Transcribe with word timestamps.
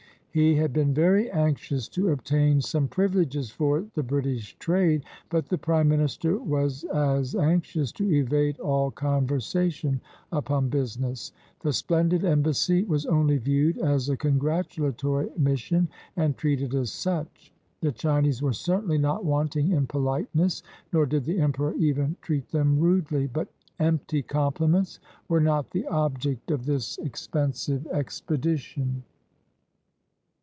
He 0.33 0.55
had 0.55 0.71
been 0.71 0.93
very 0.93 1.29
anxious 1.29 1.89
to 1.89 2.07
obtain 2.07 2.61
some 2.61 2.87
privileges 2.87 3.51
for 3.51 3.83
the 3.95 4.01
British 4.01 4.55
trade, 4.59 5.03
but 5.29 5.47
the 5.49 5.57
prime 5.57 5.89
minister 5.89 6.37
was 6.37 6.85
as 6.85 7.35
anxious 7.35 7.91
to 7.91 8.09
evade 8.09 8.57
all 8.61 8.91
con 8.91 9.27
versation 9.27 9.99
upon 10.31 10.69
business. 10.69 11.33
The 11.59 11.73
splendid 11.73 12.23
embassy 12.23 12.85
was 12.85 13.05
only 13.05 13.39
viewed 13.39 13.77
as 13.79 14.07
a 14.07 14.15
congratulatory 14.15 15.31
mission 15.37 15.89
and 16.15 16.37
treated 16.37 16.73
as 16.75 16.93
such. 16.93 17.51
The 17.81 17.91
Chinese 17.91 18.41
were 18.41 18.53
certainly 18.53 18.97
not 18.99 19.25
wanting 19.25 19.71
in 19.73 19.85
politeness, 19.85 20.63
nor 20.93 21.05
did 21.05 21.25
the 21.25 21.41
emperor 21.41 21.73
even 21.73 22.15
treat 22.21 22.47
them 22.51 22.79
rudely; 22.79 23.27
but 23.27 23.49
empty 23.79 24.21
compliments 24.21 25.01
were 25.27 25.41
not 25.41 25.71
the 25.71 25.85
object 25.87 26.51
of 26.51 26.65
this 26.65 26.97
expensive 26.99 27.85
expedition. 27.87 29.03